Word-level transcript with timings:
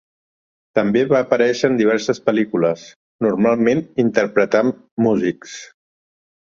També 0.79 1.03
va 1.11 1.19
aparèixer 1.23 1.69
en 1.73 1.77
diverses 1.83 2.23
pel·lícules, 2.31 2.87
normalment 3.29 3.87
interpretant 4.09 4.77
músics. 5.09 5.59